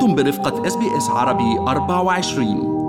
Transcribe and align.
أنتم 0.00 0.14
برفقة 0.14 0.66
SBS 0.66 1.08
عربي 1.08 1.58
24 1.58 2.80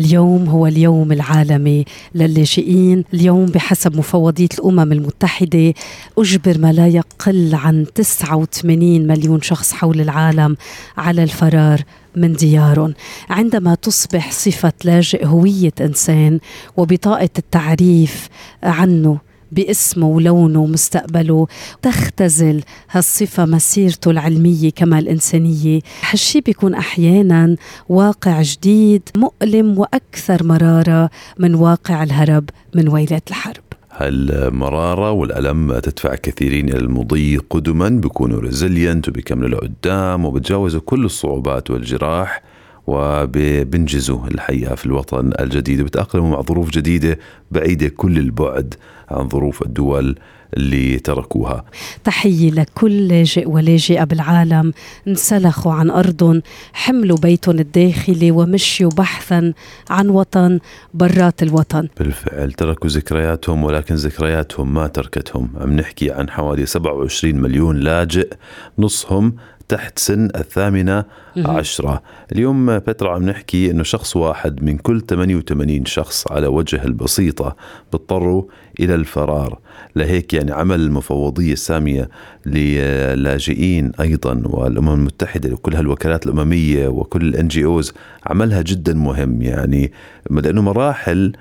اليوم 0.00 0.48
هو 0.48 0.66
اليوم 0.66 1.12
العالمي 1.12 1.84
للاجئين 2.14 3.04
اليوم 3.14 3.46
بحسب 3.46 3.96
مفوضية 3.96 4.48
الأمم 4.54 4.92
المتحدة 4.92 5.74
أجبر 6.18 6.58
ما 6.58 6.72
لا 6.72 6.88
يقل 6.88 7.54
عن 7.54 7.86
89 7.94 9.06
مليون 9.06 9.40
شخص 9.40 9.72
حول 9.72 10.00
العالم 10.00 10.56
على 10.96 11.22
الفرار 11.22 11.80
من 12.16 12.32
ديارهم. 12.32 12.94
عندما 13.30 13.74
تصبح 13.74 14.32
صفة 14.32 14.72
لاجئ 14.84 15.26
هوية 15.26 15.72
إنسان 15.80 16.38
وبطاقة 16.76 17.30
التعريف 17.38 18.28
عنه 18.62 19.18
باسمه 19.52 20.06
ولونه 20.06 20.60
ومستقبله 20.60 21.46
تختزل 21.82 22.62
هالصفة 22.90 23.44
مسيرته 23.44 24.10
العلمية 24.10 24.70
كما 24.70 24.98
الإنسانية. 24.98 25.80
هالشي 26.10 26.40
بيكون 26.40 26.74
أحيانا 26.74 27.56
واقع 27.88 28.42
جديد 28.42 29.02
مؤلم 29.16 29.78
وأكثر 29.78 30.44
مرارة 30.44 31.10
من 31.38 31.54
واقع 31.54 32.02
الهرب 32.02 32.44
من 32.74 32.88
ويلات 32.88 33.28
الحرب. 33.28 33.62
هالمرارة 33.92 35.10
والألم 35.10 35.78
تدفع 35.78 36.14
كثيرين 36.14 36.68
إلى 36.68 36.78
المضي 36.78 37.36
قدما 37.36 37.88
بيكونوا 37.88 38.40
ريزيلينت 38.40 39.08
وبيكملوا 39.08 39.48
لقدام 39.48 40.24
وبتجاوزوا 40.24 40.80
كل 40.80 41.04
الصعوبات 41.04 41.70
والجراح. 41.70 42.42
وبنجزوا 42.86 44.26
الحياة 44.26 44.74
في 44.74 44.86
الوطن 44.86 45.32
الجديد 45.40 45.80
وبتأقلموا 45.80 46.30
مع 46.30 46.42
ظروف 46.42 46.70
جديدة 46.70 47.18
بعيدة 47.50 47.88
كل 47.88 48.18
البعد 48.18 48.74
عن 49.10 49.28
ظروف 49.28 49.62
الدول 49.62 50.18
اللي 50.56 50.98
تركوها. 50.98 51.64
تحية 52.04 52.50
لكل 52.50 53.08
لاجئ 53.08 53.48
ولاجئة 53.48 54.04
بالعالم. 54.04 54.72
انسلخوا 55.08 55.72
عن 55.72 55.90
أرضهم 55.90 56.42
حملوا 56.72 57.16
بيتهم 57.16 57.58
الداخلي 57.58 58.30
ومشيوا 58.30 58.90
بحثا 58.90 59.52
عن 59.90 60.08
وطن 60.08 60.58
برات 60.94 61.42
الوطن. 61.42 61.88
بالفعل 61.98 62.52
تركوا 62.52 62.90
ذكرياتهم 62.90 63.64
ولكن 63.64 63.94
ذكرياتهم 63.94 64.74
ما 64.74 64.86
تركتهم. 64.86 65.50
عم 65.60 65.72
نحكي 65.72 66.10
عن 66.10 66.30
حوالي 66.30 66.66
27 66.66 67.34
مليون 67.34 67.76
لاجئ 67.76 68.32
نصهم 68.78 69.34
تحت 69.72 69.98
سن 69.98 70.28
الثامنة 70.36 71.04
عشرة. 71.36 72.02
اليوم 72.32 72.78
بترا 72.78 73.14
عم 73.14 73.22
نحكي 73.22 73.70
أنه 73.70 73.82
شخص 73.82 74.16
واحد 74.16 74.64
من 74.64 74.78
كل 74.78 75.00
88 75.00 75.84
شخص 75.84 76.32
على 76.32 76.46
وجه 76.46 76.84
البسيطة 76.84 77.56
بيضطروا 77.92 78.44
إلى 78.80 78.94
الفرار. 78.94 79.58
لهيك 79.96 80.34
يعني 80.34 80.52
عمل 80.52 80.80
المفوضية 80.80 81.52
السامية 81.52 82.08
للاجئين 82.46 83.92
أيضا 84.00 84.42
والأمم 84.44 84.94
المتحدة 84.94 85.52
وكل 85.52 85.74
هالوكالات 85.74 86.26
الأممية 86.26 86.88
وكل 86.88 87.22
الان 87.22 87.48
جي 87.48 87.64
اوز 87.64 87.92
عملها 88.26 88.62
جدا 88.62 88.94
مهم 88.94 89.42
يعني 89.42 89.92
لأنه 90.30 90.62
مراحل 90.62 91.32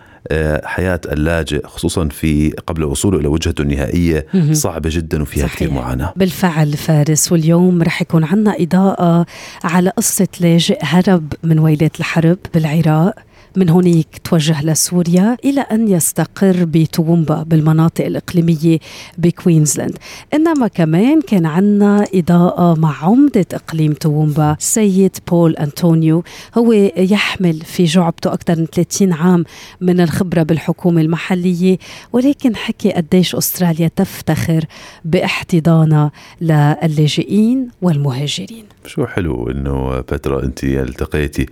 حياة 0.64 1.02
اللاجئ 1.12 1.68
خصوصا 1.68 2.08
في 2.08 2.50
قبل 2.68 2.84
وصوله 2.84 3.20
إلى 3.20 3.28
وجهته 3.28 3.62
النهائية 3.62 4.26
صعبة 4.52 4.90
جدا 4.94 5.22
وفيها 5.22 5.48
صحيح. 5.48 5.56
كثير 5.56 5.72
معاناة. 5.72 6.14
بالفعل 6.16 6.74
فارس 6.74 7.32
واليوم 7.32 7.84
رح 7.84 8.02
يكون 8.02 8.24
عنا 8.24 8.56
إضاءة 8.60 9.26
على 9.64 9.90
قصة 9.90 10.28
لاجئ 10.40 10.78
هرب 10.82 11.34
من 11.44 11.60
ويلات 11.60 12.00
الحرب 12.00 12.38
بالعراق. 12.54 13.14
من 13.56 13.70
هناك 13.70 14.22
توجه 14.24 14.64
لسوريا 14.64 15.38
إلى 15.46 15.62
أن 15.62 15.88
يستقر 15.88 16.66
بتومبا 16.66 17.44
بالمناطق 17.44 18.06
الإقليمية 18.06 18.80
بكوينزلاند. 19.18 19.98
إنما 20.34 20.68
كمان 20.68 21.22
كان 21.22 21.46
عنا 21.46 22.06
إضاءة 22.14 22.80
مع 22.80 23.04
عمدة 23.04 23.46
إقليم 23.54 23.94
تومبا. 23.94 24.56
سيد 24.60 25.18
بول 25.28 25.56
أنطونيو 25.56 26.24
هو 26.58 26.74
يحمل 26.98 27.62
في 27.62 27.84
جعبته 27.84 28.34
أكثر 28.34 28.56
من 28.56 28.66
30 28.66 29.14
عام 29.14 29.46
من 29.82 30.00
الخبرة 30.00 30.44
بالحكومة 30.44 31.02
المحلية 31.02 31.78
ولكن 32.14 32.56
حكي 32.56 32.92
قديش 32.92 33.36
أستراليا 33.36 33.88
تفتخر 33.96 34.66
باحتضانها 35.06 36.12
للاجئين 36.42 37.68
والمهاجرين. 37.82 38.66
شو 38.86 39.06
حلو 39.06 39.52
انه 39.52 40.00
بترا 40.00 40.44
انت 40.44 40.64
التقيتي 40.64 41.46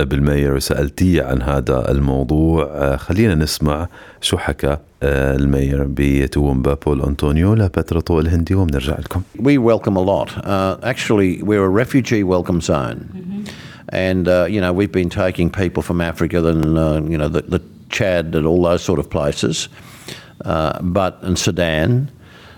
بالمير 0.00 0.54
وسالتيه 0.54 1.22
عن 1.22 1.42
هذا 1.42 1.90
الموضوع 1.90 2.64
آه، 2.64 2.96
خلينا 2.96 3.34
نسمع 3.34 3.88
شو 4.20 4.36
حكى 4.36 4.76
آه، 5.02 5.36
المير 5.36 5.86
بتومبا 5.88 6.74
بول 6.74 7.02
أنطونيو 7.02 7.54
لبترا 7.54 8.00
طول 8.00 8.26
الهندي 8.26 8.54
وبنرجع 8.54 8.98
لكم 8.98 9.22
We 9.38 9.58
welcome 9.58 9.96
a 9.96 10.04
lot. 10.12 10.30
Uh, 10.44 10.76
actually, 10.82 11.42
we're 11.42 11.64
a 11.64 11.74
refugee 11.84 12.22
welcome 12.22 12.60
zone. 12.60 13.00
Mm-hmm. 13.12 13.42
And, 13.88 14.28
uh, 14.28 14.46
you 14.54 14.60
know, 14.60 14.72
we've 14.72 14.92
been 14.92 15.10
taking 15.10 15.50
people 15.50 15.82
from 15.82 16.00
Africa 16.00 16.38
and, 16.52 16.78
uh, 16.78 17.02
you 17.12 17.18
know, 17.18 17.28
the, 17.28 17.42
the, 17.42 17.60
Chad 17.90 18.34
and 18.34 18.44
all 18.44 18.62
those 18.62 18.82
sort 18.82 18.98
of 18.98 19.08
places, 19.08 19.68
uh, 20.44 20.82
but 20.82 21.22
and 21.22 21.38
Sudan. 21.38 22.10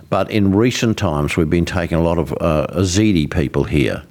But 0.09 0.31
in 0.31 0.55
recent 0.55 0.97
times, 0.97 1.37
we've 1.37 1.51
been 1.51 1.67
taking 1.67 1.99
a 1.99 2.03
lot 2.03 2.17
of 2.17 2.33
uh, 2.33 2.67
Azidi 2.71 3.31
people 3.31 3.65
here. 3.65 4.03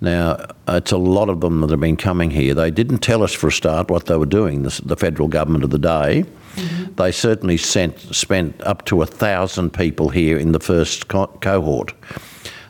Now, 0.00 0.46
it's 0.68 0.92
a 0.92 0.98
lot 0.98 1.28
of 1.28 1.40
them 1.40 1.60
that 1.60 1.70
have 1.70 1.80
been 1.80 1.96
coming 1.96 2.30
here. 2.30 2.54
They 2.54 2.70
didn't 2.70 2.98
tell 2.98 3.22
us 3.22 3.32
for 3.32 3.48
a 3.48 3.52
start 3.52 3.90
what 3.90 4.06
they 4.06 4.16
were 4.16 4.26
doing, 4.26 4.62
the, 4.62 4.80
the 4.84 4.96
federal 4.96 5.28
government 5.28 5.64
of 5.64 5.70
the 5.70 5.78
day. 5.78 6.24
Mm-hmm. 6.56 6.94
They 6.94 7.12
certainly 7.12 7.56
sent, 7.56 7.98
spent 8.14 8.60
up 8.62 8.84
to 8.86 9.02
a 9.02 9.06
thousand 9.06 9.72
people 9.72 10.10
here 10.10 10.38
in 10.38 10.52
the 10.52 10.60
first 10.60 11.08
co- 11.08 11.26
cohort. 11.40 11.92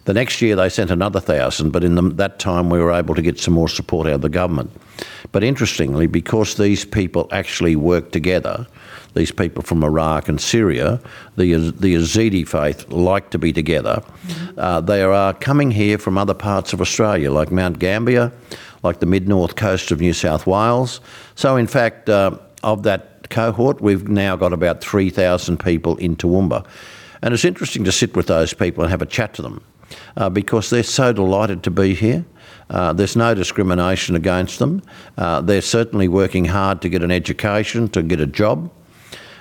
The 0.06 0.14
next 0.14 0.40
year 0.40 0.54
they 0.54 0.68
sent 0.68 0.92
another 0.92 1.18
thousand, 1.18 1.70
but 1.70 1.82
in 1.82 1.96
the, 1.96 2.02
that 2.02 2.38
time 2.38 2.70
we 2.70 2.78
were 2.78 2.92
able 2.92 3.16
to 3.16 3.22
get 3.22 3.40
some 3.40 3.54
more 3.54 3.68
support 3.68 4.06
out 4.06 4.14
of 4.14 4.20
the 4.20 4.28
government. 4.28 4.70
But 5.32 5.42
interestingly, 5.42 6.06
because 6.06 6.54
these 6.54 6.84
people 6.84 7.28
actually 7.32 7.74
work 7.74 8.12
together, 8.12 8.68
these 9.14 9.32
people 9.32 9.64
from 9.64 9.82
Iraq 9.82 10.28
and 10.28 10.40
Syria, 10.40 11.00
the, 11.36 11.54
the 11.54 11.96
Yazidi 11.96 12.46
faith, 12.46 12.88
like 12.88 13.30
to 13.30 13.38
be 13.38 13.52
together. 13.52 14.00
Mm-hmm. 14.28 14.60
Uh, 14.60 14.80
they 14.80 15.02
are 15.02 15.34
coming 15.34 15.72
here 15.72 15.98
from 15.98 16.16
other 16.16 16.34
parts 16.34 16.72
of 16.72 16.80
Australia, 16.80 17.32
like 17.32 17.50
Mount 17.50 17.80
Gambier, 17.80 18.30
like 18.84 19.00
the 19.00 19.06
mid 19.06 19.26
north 19.26 19.56
coast 19.56 19.90
of 19.90 20.00
New 20.00 20.12
South 20.12 20.46
Wales. 20.46 21.00
So, 21.34 21.56
in 21.56 21.66
fact, 21.66 22.08
uh, 22.08 22.38
of 22.62 22.84
that 22.84 23.28
cohort, 23.28 23.80
we've 23.80 24.06
now 24.06 24.36
got 24.36 24.52
about 24.52 24.80
3,000 24.82 25.58
people 25.58 25.96
in 25.96 26.14
Toowoomba. 26.14 26.64
And 27.22 27.34
it's 27.34 27.44
interesting 27.44 27.82
to 27.82 27.90
sit 27.90 28.14
with 28.14 28.28
those 28.28 28.54
people 28.54 28.84
and 28.84 28.90
have 28.92 29.02
a 29.02 29.06
chat 29.06 29.34
to 29.34 29.42
them 29.42 29.64
uh, 30.16 30.30
because 30.30 30.70
they're 30.70 30.82
so 30.82 31.12
delighted 31.12 31.62
to 31.62 31.70
be 31.70 31.94
here. 31.94 32.24
Uh, 32.68 32.92
there's 32.92 33.16
no 33.16 33.34
discrimination 33.34 34.16
against 34.16 34.58
them. 34.58 34.82
Uh, 35.16 35.40
they're 35.40 35.62
certainly 35.62 36.08
working 36.08 36.46
hard 36.46 36.82
to 36.82 36.88
get 36.88 37.02
an 37.02 37.10
education, 37.10 37.88
to 37.88 38.02
get 38.02 38.20
a 38.20 38.26
job. 38.26 38.70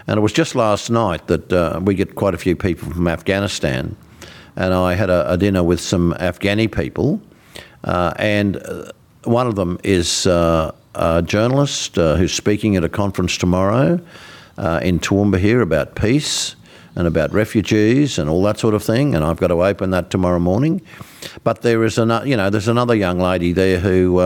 And 0.07 0.17
it 0.17 0.21
was 0.21 0.33
just 0.33 0.53
last 0.53 0.91
night 0.91 1.25
that 1.27 1.51
uh, 1.51 1.79
we 1.83 1.95
get 1.95 2.13
quite 2.15 2.35
a 2.35 2.37
few 2.37 2.55
people 2.55 2.91
from 2.91 3.07
Afghanistan, 3.07 3.95
and 4.55 4.73
I 4.73 4.93
had 4.93 5.09
a, 5.09 5.31
a 5.31 5.37
dinner 5.37 5.63
with 5.63 5.79
some 5.79 6.13
Afghani 6.19 6.71
people, 6.71 7.19
uh, 7.83 8.13
and 8.17 8.57
uh, 8.57 8.91
one 9.23 9.47
of 9.47 9.55
them 9.55 9.79
is 9.83 10.27
a 10.27 11.23
journalist 11.25 11.95
who's 11.95 12.33
speaking 12.33 12.75
at 12.75 12.83
a 12.83 12.89
conference 12.89 13.37
tomorrow 13.37 13.99
in 14.83 14.99
Toowoomba 14.99 15.39
here 15.39 15.61
about 15.61 15.95
peace 15.95 16.55
and 16.95 17.07
about 17.07 17.31
refugees 17.31 18.17
and 18.17 18.29
all 18.29 18.41
that 18.43 18.57
sort 18.57 18.73
of 18.73 18.83
thing. 18.83 19.15
And 19.15 19.23
I've 19.23 19.37
got 19.37 19.47
to 19.47 19.63
open 19.63 19.89
that 19.91 20.09
tomorrow 20.09 20.39
morning. 20.39 20.81
But 21.43 21.61
there 21.61 21.83
is 21.83 21.97
another, 21.97 22.27
you 22.27 22.37
know, 22.37 22.49
there's 22.49 22.67
another 22.67 22.95
young 22.95 23.19
lady 23.19 23.51
there 23.51 23.79
who 23.79 24.19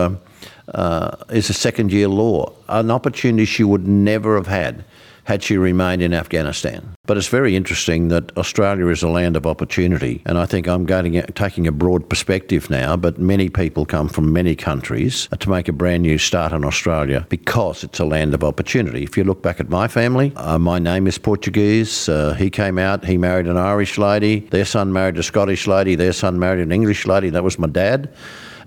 uh, 0.74 1.16
is 1.30 1.50
a 1.50 1.54
second 1.54 1.92
year 1.92 2.08
law, 2.08 2.52
an 2.68 2.90
opportunity 2.90 3.44
she 3.44 3.64
would 3.64 3.86
never 3.86 4.36
have 4.36 4.46
had 4.46 4.84
had 5.30 5.44
she 5.44 5.56
remained 5.56 6.02
in 6.02 6.12
Afghanistan. 6.12 6.82
But 7.06 7.16
it's 7.16 7.28
very 7.28 7.54
interesting 7.54 8.08
that 8.08 8.36
Australia 8.36 8.88
is 8.88 9.04
a 9.04 9.08
land 9.08 9.36
of 9.36 9.46
opportunity, 9.46 10.22
and 10.26 10.36
I 10.36 10.44
think 10.44 10.66
I'm 10.66 10.84
going 10.84 11.22
taking 11.36 11.68
a 11.68 11.72
broad 11.72 12.08
perspective 12.08 12.68
now. 12.68 12.96
But 12.96 13.20
many 13.20 13.48
people 13.48 13.86
come 13.86 14.08
from 14.08 14.32
many 14.32 14.56
countries 14.56 15.28
to 15.38 15.48
make 15.48 15.68
a 15.68 15.72
brand 15.72 16.02
new 16.02 16.18
start 16.18 16.52
in 16.52 16.64
Australia 16.64 17.26
because 17.28 17.84
it's 17.84 18.00
a 18.00 18.04
land 18.04 18.34
of 18.34 18.42
opportunity. 18.42 19.04
If 19.04 19.16
you 19.16 19.22
look 19.22 19.40
back 19.40 19.60
at 19.60 19.68
my 19.68 19.86
family, 19.86 20.32
uh, 20.34 20.58
my 20.58 20.80
name 20.80 21.06
is 21.06 21.16
Portuguese. 21.16 22.08
Uh, 22.08 22.34
he 22.34 22.50
came 22.50 22.76
out, 22.76 23.04
he 23.04 23.16
married 23.16 23.46
an 23.46 23.56
Irish 23.56 23.98
lady. 23.98 24.40
Their 24.50 24.64
son 24.64 24.92
married 24.92 25.16
a 25.16 25.22
Scottish 25.22 25.68
lady. 25.68 25.94
Their 25.94 26.12
son 26.12 26.40
married 26.40 26.60
an 26.60 26.72
English 26.72 27.06
lady. 27.06 27.30
That 27.30 27.44
was 27.44 27.56
my 27.56 27.68
dad. 27.68 28.12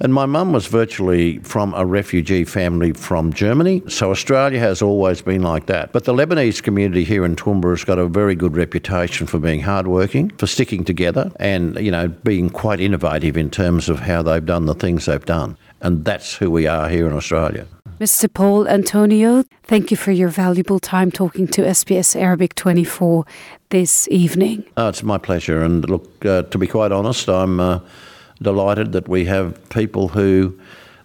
And 0.03 0.13
my 0.13 0.25
mum 0.25 0.51
was 0.51 0.67
virtually 0.67 1.37
from 1.39 1.73
a 1.75 1.85
refugee 1.85 2.43
family 2.43 2.91
from 2.91 3.31
Germany. 3.31 3.81
So 3.87 4.11
Australia 4.11 4.59
has 4.59 4.81
always 4.81 5.21
been 5.21 5.43
like 5.43 5.67
that. 5.67 5.93
But 5.93 6.03
the 6.03 6.13
Lebanese 6.13 6.61
community 6.61 7.05
here 7.05 7.23
in 7.23 7.37
Toowoomba 7.37 7.69
has 7.69 7.85
got 7.85 7.97
a 7.97 8.07
very 8.07 8.35
good 8.35 8.57
reputation 8.57 9.27
for 9.27 9.39
being 9.39 9.61
hardworking, 9.61 10.29
for 10.31 10.45
sticking 10.45 10.83
together, 10.83 11.31
and, 11.37 11.77
you 11.79 11.89
know, 11.89 12.09
being 12.09 12.49
quite 12.49 12.81
innovative 12.81 13.37
in 13.37 13.49
terms 13.49 13.87
of 13.87 14.01
how 14.01 14.21
they've 14.21 14.45
done 14.45 14.65
the 14.65 14.75
things 14.75 15.05
they've 15.05 15.23
done. 15.23 15.55
And 15.79 16.03
that's 16.03 16.35
who 16.35 16.51
we 16.51 16.67
are 16.67 16.89
here 16.89 17.07
in 17.07 17.13
Australia. 17.13 17.65
Mr. 18.01 18.31
Paul 18.31 18.67
Antonio, 18.67 19.45
thank 19.63 19.89
you 19.89 19.95
for 19.95 20.11
your 20.11 20.27
valuable 20.27 20.79
time 20.79 21.11
talking 21.11 21.47
to 21.47 21.61
SBS 21.61 22.19
Arabic 22.19 22.55
24 22.55 23.23
this 23.69 24.09
evening. 24.09 24.65
Oh, 24.75 24.89
it's 24.89 25.03
my 25.03 25.17
pleasure. 25.17 25.63
And 25.63 25.89
look, 25.89 26.25
uh, 26.25 26.41
to 26.41 26.57
be 26.57 26.67
quite 26.67 26.91
honest, 26.91 27.29
I'm. 27.29 27.61
Uh, 27.61 27.79
delighted 28.42 28.92
that 28.92 29.08
we 29.08 29.24
have 29.24 29.46
people 29.68 30.08
who, 30.08 30.54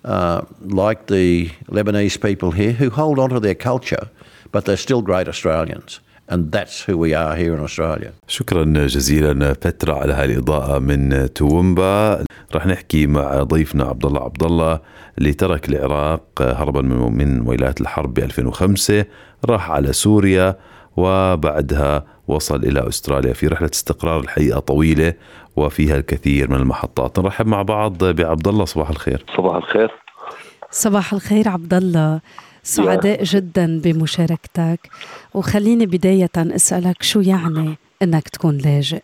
uh, 0.05 0.41
like 0.61 1.07
the 1.07 1.49
Lebanese 1.69 2.17
people 2.27 2.51
here, 2.51 2.73
who 2.73 2.89
hold 2.89 3.17
on 3.19 3.29
to 3.29 3.39
their 3.39 3.55
culture, 3.55 4.09
but 4.51 4.65
they're 4.65 4.77
still 4.87 5.01
great 5.01 5.27
Australians. 5.27 5.99
And 6.29 6.51
that's 6.51 6.81
who 6.85 6.97
we 6.97 7.13
are 7.13 7.35
here 7.35 7.53
in 7.53 7.59
Australia. 7.59 8.11
شكرا 8.27 8.63
جزيلا 8.87 9.51
بترا 9.51 9.95
على 9.95 10.13
هالإضاءة 10.13 10.79
من 10.79 11.33
تومبا 11.33 12.23
رح 12.55 12.65
نحكي 12.67 13.07
مع 13.07 13.43
ضيفنا 13.43 13.83
عبد 13.83 14.05
الله 14.05 14.23
عبد 14.23 14.43
الله 14.43 14.79
اللي 15.17 15.33
ترك 15.33 15.69
العراق 15.69 16.41
هربا 16.41 16.81
من 17.09 17.41
ولايات 17.47 17.81
الحرب 17.81 18.13
ب 18.13 18.19
2005 18.19 19.05
راح 19.45 19.71
على 19.71 19.93
سوريا 19.93 20.55
وبعدها 20.98 22.04
وصل 22.28 22.56
إلى 22.56 22.88
أستراليا 22.88 23.32
في 23.32 23.46
رحلة 23.46 23.70
استقرار 23.72 24.20
الحقيقة 24.20 24.60
طويلة 24.60 25.14
وفيها 25.56 25.96
الكثير 25.96 26.50
من 26.50 26.56
المحطات. 26.56 27.18
نرحب 27.18 27.46
مع 27.46 27.62
بعض 27.62 28.04
بعبد 28.04 28.48
الله 28.48 28.64
صباح 28.64 28.90
الخير. 28.90 29.24
صباح 29.36 29.56
الخير. 29.56 29.90
صباح 30.70 31.12
الخير 31.12 31.48
عبد 31.48 31.74
الله. 31.74 32.20
سعداء 32.62 33.24
جدا 33.24 33.80
بمشاركتك. 33.84 34.80
وخليني 35.34 35.86
بداية 35.86 36.36
أسألك 36.36 37.02
شو 37.02 37.20
يعني 37.20 37.76
أنك 38.02 38.28
تكون 38.28 38.58
لاجئ؟ 38.58 39.02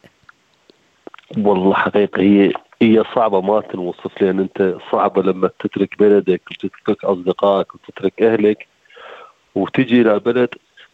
والله 1.38 1.74
حقيقة 1.74 2.20
هي 2.20 2.52
هي 2.82 3.04
صعبة 3.14 3.40
ما 3.40 3.60
تنوصف 3.60 4.22
لأن 4.22 4.40
أنت 4.40 4.76
صعبة 4.92 5.22
لما 5.22 5.50
تترك 5.60 5.98
بلدك 5.98 6.42
وتترك 6.50 7.04
أصدقائك 7.04 7.74
وتترك 7.74 8.22
أهلك 8.22 8.66
وتجي 9.54 10.00
إلى 10.00 10.18
بلد 10.18 10.48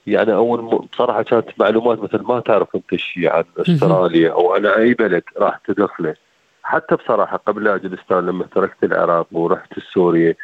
يعني 0.06 0.34
أول 0.34 0.88
بصراحه 0.92 1.22
كانت 1.22 1.48
معلومات 1.58 1.98
مثل 1.98 2.22
ما 2.22 2.40
تعرف 2.40 2.68
أنت 2.74 2.94
شيء 2.94 3.28
عن 3.28 3.44
أستراليا 3.58 4.32
أو 4.32 4.54
عن 4.54 4.66
أي 4.66 4.94
بلد 4.94 5.22
راح 5.38 5.60
تدخله. 5.66 6.14
حتى 6.62 6.96
بصراحة 6.96 7.36
قبل 7.36 7.68
اجلستان 7.68 8.26
لما 8.26 8.44
تركت 8.54 8.84
العراق 8.84 9.26
ورحت 9.32 9.78
سوريا 9.94 10.34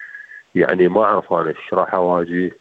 يعني 0.55 0.89
ما 0.89 1.05
أعرف 1.05 1.33
أنا 1.33 1.49
إيش 1.49 1.75
راح 1.75 1.95
أواجه 1.95 2.53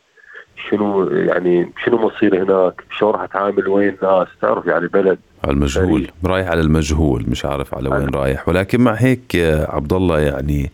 شنو 0.69 1.09
يعني 1.09 1.71
شنو 1.85 1.97
مصير 1.97 2.43
هناك 2.43 2.83
شو 2.97 3.09
راح 3.09 3.21
أتعامل 3.21 3.67
وين 3.67 3.97
الناس 4.03 4.27
تعرف 4.41 4.65
يعني 4.65 4.87
بلد 4.87 5.19
على 5.43 5.53
المجهول 5.53 6.07
رايح 6.25 6.47
على 6.47 6.61
المجهول 6.61 7.25
مش 7.27 7.45
عارف 7.45 7.75
على 7.75 7.89
وين 7.89 8.09
رايح. 8.09 8.49
ولكن 8.49 8.81
مع 8.81 8.93
هيك 8.93 9.35
عبد 9.69 9.93
الله 9.93 10.19
يعني 10.19 10.71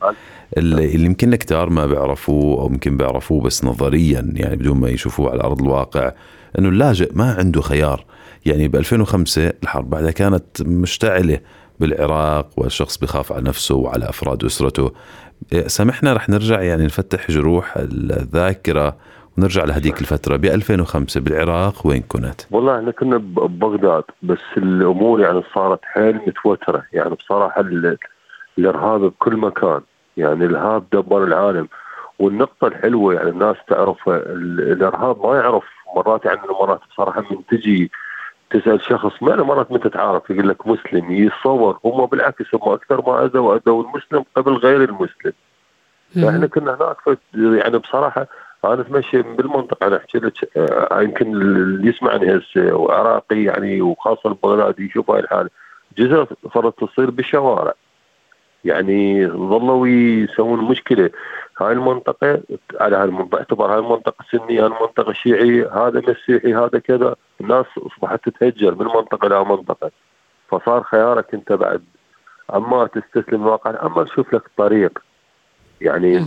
اللي 0.57 1.05
يمكن 1.05 1.35
كتار 1.35 1.69
ما 1.69 1.85
بيعرفوه 1.85 2.61
أو 2.61 2.67
يمكن 2.67 2.97
بيعرفوه 2.97 3.41
بس 3.41 3.65
نظريا 3.65 4.31
يعني 4.33 4.55
بدون 4.55 4.77
ما 4.77 4.89
يشوفوه 4.89 5.31
على 5.31 5.43
أرض 5.43 5.61
الواقع 5.61 6.11
إنه 6.59 6.69
اللاجئ 6.69 7.11
ما 7.15 7.35
عنده 7.39 7.61
خيار. 7.61 8.05
يعني 8.45 8.67
ب 8.67 8.75
2005 8.75 9.53
الحرب 9.63 9.89
بعدها 9.89 10.11
كانت 10.11 10.61
مشتعلة 10.61 11.39
بالعراق 11.79 12.49
والشخص 12.57 12.97
بخاف 12.97 13.31
على 13.31 13.41
نفسه 13.41 13.75
وعلى 13.75 14.09
أفراد 14.09 14.45
أسرته. 14.45 14.91
سامحنا 15.67 16.13
رح 16.13 16.29
نرجع 16.29 16.61
يعني 16.61 16.85
نفتح 16.85 17.31
جروح 17.31 17.77
الذاكرة 17.77 18.97
ونرجع 19.37 19.63
لهذيك 19.63 20.01
الفترة. 20.01 20.35
ب 20.35 20.45
2005 20.45 21.19
بالعراق 21.19 21.87
وين 21.87 22.01
كنت؟ 22.01 22.41
والله 22.51 22.79
إحنا 22.79 22.91
كنا 22.91 23.17
ببغداد 23.17 24.03
بس 24.23 24.39
الأمور 24.57 25.21
يعني 25.21 25.41
صارت 25.55 25.79
حيل 25.83 26.15
متوترة. 26.27 26.83
يعني 26.93 27.15
بصراحة 27.15 27.65
الإرهاب 28.57 29.01
بكل 29.01 29.37
مكان. 29.37 29.81
يعني 30.17 30.45
الإرهاب 30.45 30.83
دبر 30.93 31.23
العالم. 31.23 31.67
والنقطة 32.19 32.67
الحلوة 32.67 33.13
يعني 33.13 33.29
الناس 33.29 33.55
تعرف 33.67 34.09
الإرهاب 34.09 35.25
ما 35.25 35.35
يعرف 35.35 35.63
مرات 35.95 36.25
يعني 36.25 36.39
مرات 36.61 36.79
بصراحه 36.91 37.21
من 37.31 37.45
تجي 37.51 37.91
تسأل 38.49 38.81
شخص 38.81 39.23
ما 39.23 39.35
مرات 39.35 39.71
متى 39.71 39.89
تعرف؟ 39.89 40.29
يقول 40.29 40.49
لك 40.49 40.67
مسلم 40.67 41.11
يتصور 41.11 41.79
هم 41.85 42.05
بالعكس 42.05 42.55
هم 42.55 42.73
أكثر 42.73 43.01
ما 43.07 43.25
أذوا 43.25 43.55
أذوا 43.55 43.83
المسلم 43.83 44.25
قبل 44.35 44.53
غير 44.53 44.83
المسلم. 44.83 45.33
فإحنا 46.15 46.47
كنا 46.47 46.75
هناك 46.75 47.19
يعني 47.33 47.77
بصراحة 47.77 48.27
أنا 48.65 48.81
أتمشى 48.81 49.21
بالمنطقة 49.21 49.87
أنا 49.87 49.97
أحكي 49.97 50.17
لك 50.17 50.57
آه، 50.57 51.01
يمكن 51.01 51.33
اللي 51.35 51.89
يسمعني 51.89 52.37
هسه 52.37 52.73
وعراقي 52.73 53.43
يعني 53.43 53.81
وخاصة 53.81 54.29
البغدادي 54.29 54.85
يشوف 54.85 55.11
هاي 55.11 55.19
الحالة. 55.19 55.49
جزء 55.97 56.27
صارت 56.53 56.83
تصير 56.83 57.11
بالشوارع. 57.11 57.73
يعني 58.65 59.27
ظلوا 59.27 59.87
يسوون 59.87 60.59
مشكلة. 60.59 61.09
هاي 61.61 61.71
المنطقة 61.71 62.41
على 62.79 62.95
هاي 62.95 63.03
المنطقة 63.03 63.29
باعتبار 63.29 63.73
هاي 63.73 63.79
المنطقة 63.79 64.25
سنية 64.31 64.61
هاي 64.61 64.65
المنطقة 64.65 65.13
شيعي 65.13 65.65
هذا 65.65 66.01
مسيحي 66.07 66.53
هذا 66.53 66.79
كذا. 66.79 67.15
الناس 67.41 67.65
اصبحت 67.77 68.29
تتهجر 68.29 68.75
من 68.75 68.85
منطقة 68.85 69.27
إلى 69.27 69.45
منطقة. 69.45 69.91
فصار 70.49 70.83
خيارك 70.83 71.33
انت 71.33 71.51
بعد. 71.51 71.83
أما 72.55 72.87
تستسلم 72.87 73.41
الواقع 73.41 73.85
أما 73.85 74.03
تشوف 74.03 74.33
لك 74.33 74.43
طريق. 74.57 74.99
يعني 75.81 76.19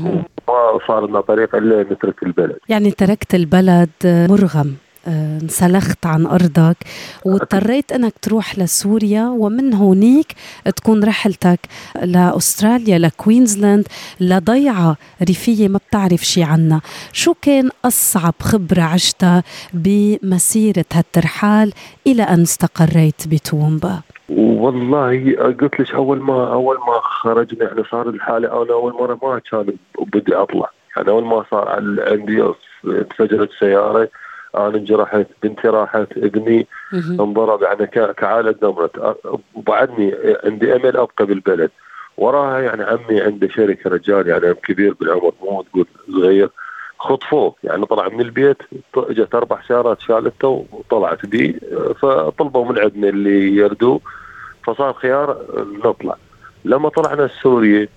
ما 0.48 0.78
صار 0.88 1.06
لنا 1.06 1.20
طريق 1.20 1.54
إلا 1.54 1.82
نترك 1.82 2.22
البلد. 2.22 2.58
يعني 2.68 2.90
تركت 2.90 3.34
البلد 3.34 3.90
مرغم. 4.04 4.76
انسلخت 5.06 6.06
عن 6.06 6.26
أرضك 6.26 6.76
واضطريت 7.24 7.92
أنك 7.92 8.12
تروح 8.22 8.58
لسوريا 8.58 9.28
ومن 9.28 9.74
هونيك 9.74 10.32
تكون 10.76 11.04
رحلتك 11.04 11.60
لأستراليا 12.02 12.98
لكوينزلاند 12.98 13.88
لضيعة 14.20 14.96
ريفية 15.28 15.68
ما 15.68 15.78
بتعرف 15.88 16.20
شي 16.20 16.42
عنها. 16.42 16.80
شو 17.12 17.34
كان 17.42 17.70
أصعب 17.84 18.34
خبرة 18.40 18.82
عشتها 18.82 19.42
بمسيرة 19.72 20.84
هالترحال 20.92 21.72
إلى 22.06 22.22
أن 22.22 22.40
استقريت 22.40 23.28
بتومبا؟ 23.28 24.00
والله 24.28 25.36
قلت 25.60 25.80
لك 25.80 25.94
أول 25.94 26.20
ما 26.20 26.52
أول 26.52 26.76
ما 26.76 27.00
خرجنا 27.02 27.64
يعني 27.64 27.82
صار 27.90 28.08
الحالة 28.08 28.62
أنا 28.62 28.72
أول 28.72 28.92
مرة 28.92 29.18
ما 29.22 29.40
كان 29.50 29.76
بدي 29.98 30.34
أطلع. 30.34 30.70
يعني 30.96 31.08
أول 31.08 31.24
ما 31.24 31.44
صار 31.50 31.68
عندي 32.08 32.44
انفجرت 32.84 33.50
سيارة 33.60 34.08
أنا 34.54 34.76
انجرحت 34.76 35.26
بنتي 35.42 35.68
راحت 35.68 36.06
ابني 36.16 36.66
انضرب 37.10 37.62
يعني 37.62 37.86
كعائله 37.86 38.50
دمرت. 38.50 39.16
وبعدني 39.54 40.14
عندي 40.44 40.76
امل 40.76 40.96
ابقى 40.96 41.26
بالبلد. 41.26 41.70
وراها 42.16 42.60
يعني 42.60 42.82
عمي 42.84 43.20
عنده 43.20 43.48
شركة 43.48 43.90
رجال 43.90 44.28
يعني 44.28 44.54
كبير 44.54 44.94
بالعمر 44.94 45.32
مو 45.42 45.62
تقول 45.62 45.86
صغير. 46.12 46.50
خطفوه 46.98 47.54
يعني 47.64 47.86
طلع 47.86 48.08
من 48.08 48.20
البيت 48.20 48.62
اجت 48.96 49.34
أربع 49.34 49.58
سيارات 49.68 50.00
شالته 50.00 50.66
وطلعت 50.72 51.26
بي 51.26 51.60
فطلبوا 52.02 52.64
من 52.72 52.78
عندنا 52.78 53.08
اللي 53.08 53.56
يردوه 53.56 54.00
فصار 54.64 54.92
خيار 54.92 55.38
نطلع. 55.84 56.16
لما 56.64 56.88
طلعنا 56.88 57.24
السوري 57.24 57.88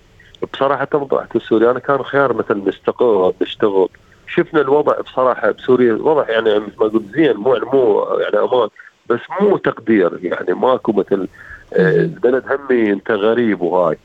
بصراحة 0.54 0.86
طلعت 0.86 1.36
السوري 1.36 1.72
أنا 1.72 1.80
كان 1.80 2.04
خيار 2.04 2.34
مثل 2.34 2.64
نستقر 2.68 3.34
نشتغل 3.42 3.90
شفنا 4.28 4.62
الوضع 4.62 5.02
بصراحة 5.02 5.52
بسوريا 5.52 5.94
وضع 5.94 6.30
يعني 6.30 6.60
مثل 6.60 6.72
ما 6.80 6.86
قلت 6.86 7.16
زين 7.16 7.38
مو 7.38 7.58
مو 7.74 8.08
يعني 8.20 8.38
أمان 8.38 8.70
بس 9.10 9.20
مو 9.42 9.58
تقدير 9.58 10.20
يعني 10.22 10.54
ماكو 10.54 10.92
مثل 10.92 11.28
آه، 11.74 11.96
البلد 11.96 12.44
همي 12.50 12.92
أنت 12.92 13.12
غريب 13.12 13.62
وهاي. 13.62 13.98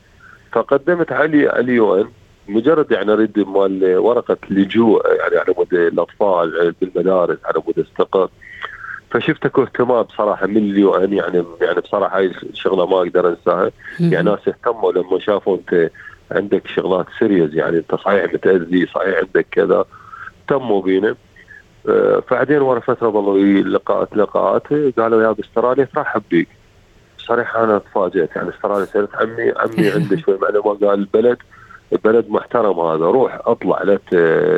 فقدمت 0.51 1.11
علي 1.11 1.47
على 1.49 1.59
ال 1.59 1.95
UN 1.95 2.07
مجرد 2.47 2.91
يعني 2.91 3.13
اريد 3.13 3.39
مال 3.39 3.97
ورقة 3.97 4.37
لجوء 4.49 5.07
يعني 5.15 5.37
على 5.37 5.53
مود 5.57 5.73
الأطفال 5.73 6.75
بالمدارس 6.81 7.37
على 7.45 7.61
مود 7.67 7.79
استقر 7.79 8.29
فشفت 9.11 9.45
اكو 9.45 9.63
اهتمام 9.63 10.01
بصراحة 10.01 10.47
من 10.47 10.57
ال 10.57 10.95
UN 10.95 11.13
يعني 11.13 11.43
يعني 11.61 11.81
بصراحة 11.81 12.17
هاي 12.17 12.25
الشغلة 12.25 12.85
ما 12.85 12.97
أقدر 12.97 13.29
أنساها. 13.29 13.71
يعني 13.99 14.29
ناس 14.29 14.47
اهتموا 14.47 14.91
لما 14.91 15.19
شافوا 15.19 15.57
أنت 15.57 15.89
عندك 16.31 16.67
شغلات 16.67 17.05
سيريز 17.19 17.55
يعني 17.55 17.77
أنت 17.77 17.95
صحيح 17.95 18.33
متأذي 18.33 18.85
صحيح 18.85 19.17
عندك 19.17 19.45
كذا. 19.51 19.85
اهتموا 20.43 20.81
بينا. 20.81 21.15
آه، 21.89 22.23
بعدين 22.31 22.61
ورا 22.61 22.79
فترة 22.79 23.09
ظلوا 23.09 23.37
لقاءات 23.61 24.17
لقاءات. 24.17 24.67
قالوا 24.99 25.23
يا 25.23 25.31
باستراليا 25.31 25.87
ترحب 25.95 26.21
بيك 26.31 26.47
صريح 27.27 27.55
أنا 27.55 27.77
تفاجئت 27.77 28.35
يعني 28.35 28.49
استراليا 28.49 28.85
سالت 28.85 29.15
عمي 29.15 29.51
عمي 29.57 29.89
عنده 29.95 30.17
شوي 30.17 30.37
معلومات 30.41 30.83
قال 30.83 30.99
البلد 30.99 31.37
البلد 31.93 32.29
محترم 32.29 32.79
هذا 32.79 33.05
روح 33.05 33.39
اطلع 33.45 33.83
لا 33.83 33.99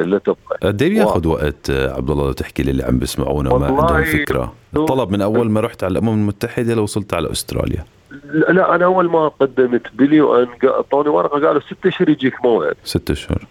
لا 0.03 0.17
تبقى. 0.17 0.57
قد 0.63 0.81
إيه 0.81 0.89
بياخذ 0.89 1.27
وقت 1.27 1.69
عبد 1.69 2.09
الله 2.11 2.33
تحكي 2.33 2.63
للي 2.63 2.83
عم 2.83 2.99
بيسمعونا 2.99 3.53
وما 3.53 3.65
عندهم 3.65 4.03
فكرة؟ 4.03 4.53
الطلب 4.75 5.11
من 5.11 5.21
أول 5.21 5.49
ما 5.51 5.61
رحت 5.61 5.83
على 5.83 5.91
الأمم 5.91 6.09
المتحدة 6.09 6.75
لوصلت 6.75 7.13
على 7.13 7.31
أستراليا. 7.31 7.85
لا 8.33 8.75
أنا 8.75 8.85
أول 8.85 9.09
ما 9.09 9.27
قدمت 9.27 9.81
بليو 9.93 10.35
ان 10.35 10.47
اعطوني 10.65 11.09
ورقة 11.09 11.47
قالوا 11.47 11.61
ست 11.61 11.85
أشهر 11.85 12.09
يجيك 12.09 12.45
موعد. 12.45 12.75
ست 12.83 13.11
أشهر. 13.11 13.45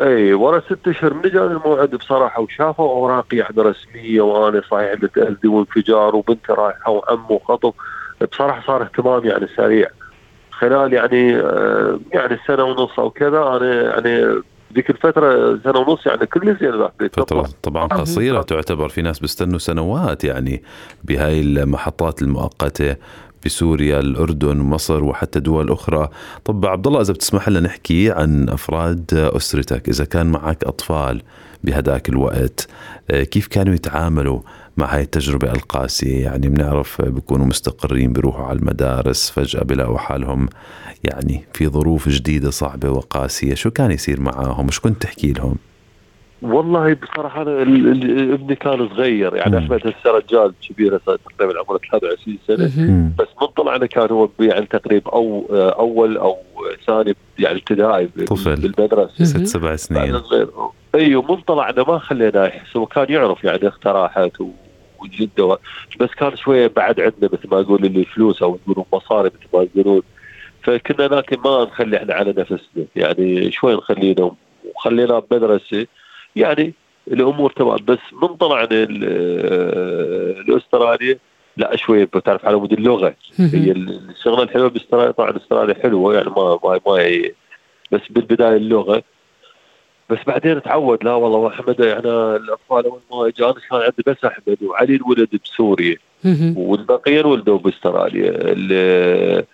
إي 0.00 0.34
ورا 0.34 0.60
ست 0.60 0.88
أشهر 0.88 1.14
من 1.14 1.22
جاني 1.22 1.46
الموعد 1.46 1.90
بصراحة 1.90 2.40
وشافوا 2.40 2.90
أوراقي 2.90 3.36
يعني 3.36 3.54
رسمية 3.58 4.20
وأنا 4.20 4.62
صحيح 4.70 5.02
متاذي 5.02 5.48
وانفجار 5.48 6.16
وبنتي 6.16 6.52
رايحة 6.52 6.90
وعم 6.90 7.24
وخطب. 7.30 7.74
بصراحة 8.32 8.66
صار 8.66 8.82
اهتمام 8.82 9.26
يعني 9.26 9.46
سريع. 9.56 9.88
خلال 10.50 10.92
يعني 10.92 11.36
آه، 11.36 12.00
يعني 12.12 12.38
سنة 12.46 12.64
ونص 12.64 12.98
أو 12.98 13.10
كذا 13.10 13.38
أنا 13.38 13.82
يعني 13.82 14.42
ذيك 14.74 14.90
الفترة 14.90 15.60
سنة 15.64 15.78
ونص 15.78 16.06
يعني 16.06 16.26
كل 16.26 16.56
زين 16.60 16.88
فترة 17.12 17.48
طبعا 17.62 17.86
قصيرة 17.86 18.42
تعتبر 18.42 18.88
في 18.88 19.02
ناس 19.02 19.18
بيستنوا 19.18 19.58
سنوات 19.58 20.24
يعني 20.24 20.62
بهاي 21.04 21.40
المحطات 21.40 22.22
المؤقتة. 22.22 22.96
بسوريا 23.46 24.00
الأردن 24.00 24.56
مصر 24.56 25.04
وحتى 25.04 25.40
دول 25.40 25.70
أخرى. 25.70 26.08
طب 26.44 26.66
عبد 26.66 26.86
الله 26.86 27.00
إذا 27.00 27.12
بتسمح 27.12 27.48
لنا 27.48 27.60
نحكي 27.60 28.10
عن 28.10 28.48
أفراد 28.48 29.14
أسرتك 29.14 29.88
إذا 29.88 30.04
كان 30.04 30.26
معك 30.26 30.64
أطفال 30.64 31.22
بهداك 31.64 32.08
الوقت 32.08 32.68
آه، 33.10 33.22
كيف 33.22 33.46
كانوا 33.46 33.74
يتعاملوا 33.74 34.40
مع 34.76 34.94
هاي 34.94 35.02
التجربة 35.02 35.52
القاسية؟ 35.52 36.24
يعني 36.24 36.48
بنعرف 36.48 37.02
بيكونوا 37.02 37.46
مستقرين 37.46 38.12
بيروحوا 38.12 38.46
على 38.46 38.58
المدارس 38.58 39.30
فجأة 39.30 39.62
بلاقوا 39.62 39.98
حالهم 39.98 40.48
يعني 41.04 41.44
في 41.52 41.68
ظروف 41.68 42.08
جديدة 42.08 42.50
صعبة 42.50 42.90
وقاسية. 42.90 43.54
شو 43.54 43.70
كان 43.70 43.90
يصير 43.90 44.20
معاهم؟ 44.20 44.70
شو 44.70 44.80
كنت 44.80 45.02
تحكي 45.02 45.32
لهم؟ 45.32 45.56
والله 46.42 46.94
بصراحة 46.94 47.42
أنا 47.42 47.62
ابني 48.34 48.54
كان 48.54 48.88
صغير 48.88 49.36
يعني 49.36 49.50
مم. 49.56 49.62
أحمد 49.62 49.80
هسه 49.86 50.10
رجال 50.10 50.52
كبير 50.68 50.98
تقريبا 50.98 51.58
عمره 51.68 51.80
23 51.90 52.38
سنة. 52.46 52.70
مهم. 52.76 53.12
بس 53.18 53.26
من 53.42 53.46
طلعنا 53.46 53.86
كان 53.86 54.08
هو 54.10 54.28
يعني 54.40 54.66
تقريبا 54.66 55.10
أو 55.10 55.46
أول 55.52 56.16
أو 56.16 56.36
ثاني 56.86 57.14
يعني 57.38 57.58
ابتدائي 57.58 58.06
طفل. 58.06 58.56
بالمدرسة. 58.56 59.24
ست 59.24 59.44
سبع 59.46 59.76
سنين. 59.76 60.20
إيوه 60.94 61.32
من 61.32 61.40
طلعنا 61.40 61.82
ما 61.88 61.98
خليناه 61.98 62.46
يحس 62.46 62.76
هو 62.76 62.86
كان 62.86 63.06
يعرف 63.08 63.44
يعني 63.44 63.68
اخته 63.68 63.92
راحت 63.92 64.40
و- 64.40 64.50
وجدة 65.02 65.44
و- 65.44 65.58
بس 66.00 66.08
كان 66.18 66.36
شوية 66.36 66.66
بعد 66.76 67.00
عندنا 67.00 67.30
مثل 67.32 67.48
ما 67.52 67.60
أقول 67.60 67.84
اللي 67.84 68.04
فلوس 68.04 68.42
أو 68.42 68.58
يقولون 68.64 68.84
مصاري 68.92 69.28
مثل 69.28 69.48
ما 69.54 69.66
يقولون. 69.74 70.02
فكنا 70.62 71.02
لكن 71.16 71.36
ما 71.44 71.64
نخلي 71.64 71.96
إحنا 71.96 72.14
على 72.14 72.34
نفسنا 72.38 72.58
يعني 72.96 73.52
شوي 73.52 73.74
نخلينا 73.74 74.30
وخليناه 74.74 75.18
بمدرسة. 75.30 75.86
يعني 76.36 76.74
الأمور 77.08 77.50
تمام. 77.50 77.76
بس 77.84 77.98
من 78.22 78.28
طلعنا 78.28 78.68
ال- 78.72 80.50
لاستراليا 80.52 81.18
لا 81.56 81.76
شوي 81.76 82.04
بتعرف 82.04 82.44
على 82.46 82.56
مود 82.56 82.72
اللغة. 82.72 83.14
هي. 83.38 83.70
الشغلة 83.72 84.42
الحلوة 84.42 84.68
باستراليا 84.68 85.10
طبعا 85.10 85.36
استراليا 85.36 85.74
حلوة 85.82 86.14
يعني 86.14 86.30
ما 86.30 86.58
ما 86.64 86.80
ما 86.86 87.22
بس 87.92 88.00
بالبداية 88.10 88.56
اللغة. 88.56 89.02
بس 90.10 90.18
بعدين 90.26 90.62
تعود 90.62 91.04
لا 91.04 91.14
والله 91.14 91.46
محمد 91.48 91.80
يعني 91.80 92.08
الأطفال 92.36 92.84
أول 92.86 93.00
ما 93.12 93.26
اجى 93.28 93.44
أنا 93.44 93.52
كان 93.70 93.80
عندي 93.80 94.02
بس 94.06 94.24
أحمد 94.24 94.62
وعلي 94.62 94.94
الولد 94.96 95.28
بسوريا. 95.44 95.96
والبقيه 96.56 97.20
انولدوا 97.20 97.58
باستراليا. 97.58 98.30
ال- 98.34 99.44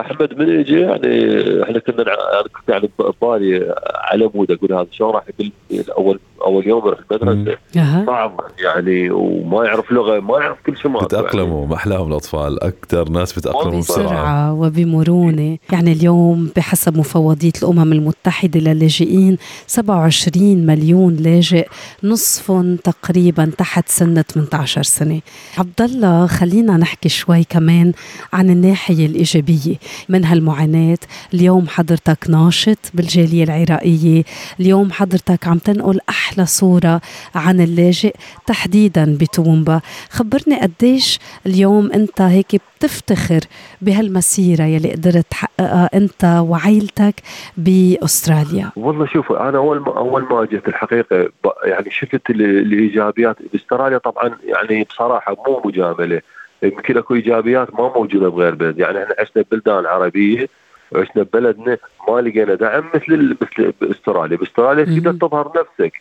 أحمد 0.00 0.38
من 0.38 0.58
اجى 0.58 0.80
يعني 0.80 1.62
إحنا 1.62 1.78
كنا 1.78 2.02
أنا 2.02 2.42
كنت 2.42 2.68
يعني 2.68 2.90
ببالي 2.98 3.74
على 3.94 4.30
مود 4.34 4.50
أقول 4.50 4.72
هذا 4.72 4.86
شلون 4.90 5.10
راح 5.14 5.24
يبل 5.28 5.52
اول 5.90 6.20
أول 6.46 6.68
يوم 6.68 6.86
يروح 6.86 6.98
المدرسة. 7.12 7.58
صعب 8.06 8.40
يعني 8.58 9.10
وما 9.10 9.64
يعرف 9.64 9.92
لغة 9.92 10.20
ما 10.20 10.38
يعرف 10.38 10.58
كل 10.66 10.76
شيء. 10.76 10.90
ما 10.90 11.00
بتأقلموا 11.00 11.66
ما 11.66 11.74
أحلاهم 11.74 12.08
الأطفال. 12.08 12.64
أكثر 12.64 13.08
ناس 13.08 13.32
بتأقلموا 13.32 13.78
بسرعة. 13.78 14.04
وبسرعة 14.04 14.52
وبمرونة. 14.52 15.58
يعني 15.72 15.92
اليوم 15.92 16.50
بحسب 16.56 16.98
مفوضية 16.98 17.52
الأمم 17.62 17.92
المتحدة 17.92 18.60
للاجئين 18.60 19.36
27 19.66 20.66
مليون 20.66 21.16
لاجئ 21.16 21.68
نصفهم 22.02 22.76
تقريبا 22.76 23.50
تحت 23.58 23.88
سن 23.88 24.22
18 24.22 24.82
سنة. 24.82 25.20
عبد 25.58 25.80
الله 25.80 26.26
خلينا 26.26 26.76
نحكي 26.76 27.08
شوي 27.08 27.44
كمان 27.44 27.92
عن 28.32 28.50
الناحية 28.50 29.06
الإيجابية. 29.06 29.74
من 30.08 30.24
هالمعاناة 30.24 30.98
اليوم 31.34 31.68
حضرتك 31.68 32.30
ناشط 32.30 32.78
بالجالية 32.94 33.44
العراقية. 33.44 34.24
اليوم 34.60 34.92
حضرتك 34.92 35.48
عم 35.48 35.58
تنقل 35.58 36.00
أحلى 36.34 36.46
صورة 36.46 37.00
عن 37.34 37.60
اللاجئ 37.60 38.14
تحديدا 38.46 39.16
بتومبا. 39.20 39.80
خبرني 40.10 40.60
قديش 40.60 41.18
اليوم 41.46 41.92
أنت 41.92 42.20
هيك 42.20 42.46
بتفتخر 42.78 43.40
بهالمسيرة 43.82 44.62
يلي 44.64 44.92
قدرت 44.92 45.26
تحققها 45.30 45.90
أنت 45.94 46.24
وعائلتك 46.48 47.14
بأستراليا. 47.56 48.70
والله 48.76 49.06
شوفوا 49.06 49.48
أنا 49.48 49.58
أول 49.58 49.78
ما 49.80 49.98
أول 49.98 50.22
ما 50.30 50.44
جيت 50.44 50.68
الحقيقة 50.68 51.22
ب- 51.44 51.48
يعني 51.64 51.90
شفت 51.90 52.30
ال- 52.30 52.42
الإيجابيات. 52.42 53.36
بأستراليا 53.52 53.98
طبعا 53.98 54.30
يعني 54.44 54.84
بصراحة 54.84 55.36
مو 55.46 55.62
مجاملة. 55.64 56.20
يمكن 56.62 56.96
أكو 56.98 57.14
إيجابيات 57.14 57.74
ما 57.74 57.92
موجودة 57.96 58.28
بغير 58.28 58.54
بلد. 58.54 58.78
يعني 58.78 59.02
إحنا 59.02 59.14
عشنا 59.18 59.42
ببلدان 59.42 59.86
عربية 59.86 60.48
وعشنا 60.92 61.22
ببلدنا 61.22 61.78
ما 62.08 62.20
لقينا 62.20 62.54
دعم 62.54 62.84
مثل 62.94 63.36
مثل 63.42 63.72
بأستراليا، 63.80 64.36
باستراليا. 64.36 64.84
تقدر 64.84 65.12
تظهر 65.12 65.52
نفسك. 65.56 66.00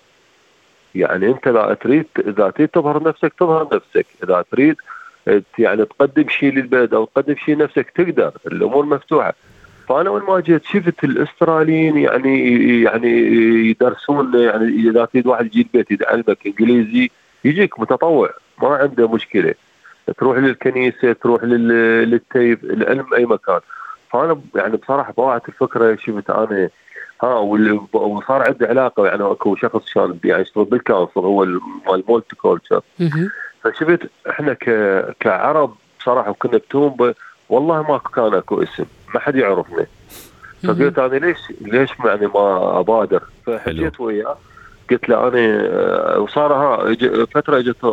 يعني 0.95 1.27
انت 1.27 1.47
اذا 1.47 1.73
تريد 1.81 2.05
اذا 2.19 2.49
تريد 2.49 2.69
تظهر 2.69 3.03
نفسك 3.03 3.33
تظهر 3.39 3.67
نفسك، 3.75 4.05
اذا 4.23 4.45
تريد 4.51 4.75
ت- 5.25 5.43
يعني 5.59 5.85
تقدم 5.85 6.29
شيء 6.29 6.53
للبلد 6.53 6.93
أو 6.93 7.05
تقدم 7.05 7.35
شيء 7.35 7.57
نفسك 7.57 7.89
تقدر، 7.89 8.31
الأمور 8.47 8.85
مفتوحة. 8.85 9.33
فانا 9.89 10.09
اول 10.09 10.23
ما 10.23 10.39
جيت 10.39 10.65
شفت 10.65 11.03
الاستراليين 11.03 11.97
يعني 11.97 12.81
يعني 12.81 13.11
يدرسون 13.69 14.31
يعني 14.39 14.65
اذا 14.89 15.05
تريد 15.05 15.27
واحد 15.27 15.45
يجي 15.45 15.61
البيت 15.73 16.01
يعلمك 16.01 16.37
انجليزي 16.45 17.09
يجيك 17.45 17.79
متطوع. 17.79 18.29
ما 18.61 18.67
عنده 18.67 19.07
مشكلة. 19.07 19.53
تروح 20.17 20.37
للكنيسة 20.37 21.13
تروح 21.13 21.43
لل- 21.43 22.09
لل 22.09 22.27
TAFE 22.27 22.63
تتعلم 22.63 23.13
أي 23.13 23.25
مكان. 23.25 23.59
فأنا 24.11 24.41
يعني 24.55 24.77
بصراحة 24.77 25.13
ضاعت 25.17 25.49
الفكرة 25.49 25.95
شفت 25.95 26.29
أنا 26.29 26.69
ها 27.23 27.35
وصار 27.93 28.43
عندي 28.47 28.65
علاقة 28.65 29.05
يعني 29.07 29.23
أكو 29.31 29.55
شخص 29.55 29.93
كان 29.93 30.17
يعني 30.23 30.41
يشتغل 30.41 30.65
بال 30.65 30.77
council 30.77 31.19
هو 31.19 31.43
ال- 31.43 31.59
مال 31.87 32.03
multiculture. 32.09 32.81
فشفت 33.63 33.99
إحنا 34.29 34.53
ك... 34.53 34.65
كعرب 35.19 35.75
بصراحة 35.99 36.29
وكنا 36.29 36.57
بتومبا 36.57 37.13
والله 37.49 37.81
ما 37.91 37.97
كان 38.15 38.33
أكو 38.33 38.63
اسم 38.63 38.85
ما 39.13 39.19
حد 39.19 39.35
يعرفنا 39.35 39.85
فقلت 40.63 40.99
أنا 40.99 41.15
ليش 41.15 41.37
ليش 41.61 41.89
يعني 42.05 42.27
ما 42.27 42.79
أبادر؟ 42.79 43.23
فحكيت 43.45 43.99
وياه. 43.99 44.37
قلت 44.91 45.09
له 45.09 45.27
أنا 45.27 45.37
آه، 45.37 46.19
وصار 46.19 46.53
ها 46.53 46.93
فترة 47.25 47.57
اجت 47.57 47.85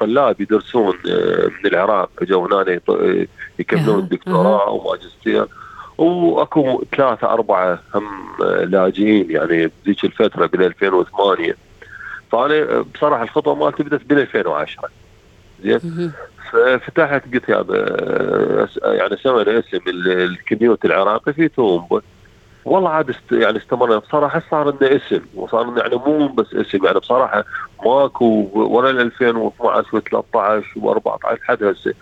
طلاب 0.00 0.40
يدرسون 0.40 0.94
آه، 1.10 1.46
من 1.46 1.66
العراق 1.72 2.10
اجوا 2.22 2.46
هنا 2.46 2.80
أها، 2.88 3.26
يكملون 3.58 4.08
دكتوراه 4.08 4.70
وماجستير. 4.70 5.46
وأكو 6.04 6.84
ثلاثة 6.96 7.26
أربعة 7.32 7.78
هم 7.94 8.04
لاجئين 8.64 9.30
يعني 9.30 9.70
بذيك 9.84 10.04
الفترة 10.04 10.46
بال 10.46 10.62
2008 10.62 11.56
فأنا 12.32 12.80
بصراحة 12.94 13.22
الخطوة 13.22 13.54
مالتي 13.54 13.82
بدأت 13.82 14.04
بال 14.04 14.18
2010 14.18 14.88
زين. 15.64 16.12
ففتحت 16.52 17.22
قلت 17.34 17.48
يا 17.48 17.64
يعني 18.84 19.16
سوينا 19.16 19.58
اسم 19.58 19.80
ال- 19.86 20.08
الكميوت 20.22 20.84
العراقي 20.84 21.32
في 21.32 21.48
تومبا 21.48 22.00
والله 22.64 22.90
عاد 22.90 23.10
است 23.10 23.32
يعني 23.32 23.58
استمرنا. 23.58 23.98
بصراحة 23.98 24.42
صار 24.50 24.70
لنا 24.70 24.96
اسم. 24.96 25.20
وصار 25.34 25.70
لنا 25.70 25.82
يعني 25.82 25.96
مو 25.96 26.26
بس 26.28 26.54
اسم. 26.54 26.84
يعني 26.84 26.98
بصراحة 26.98 27.44
ماكو 27.86 28.48
ورا 28.54 28.90
ال 28.90 29.00
2012 29.00 30.00
و13 30.00 30.64
و14 30.82 31.32
لحد 31.32 31.62
هسه 31.64 31.94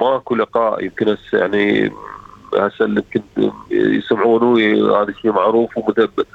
ماكو 0.00 0.34
لقاء 0.34 0.84
يمكن 0.84 1.08
هسه 1.08 1.38
يعني 1.38 1.92
هسه 2.58 2.84
اللي 2.84 3.02
يمكن 3.14 3.50
يسمعونه 3.70 4.58
هذا 5.02 5.14
شيء 5.22 5.32
معروف 5.32 5.78
ومثبت 5.78 6.26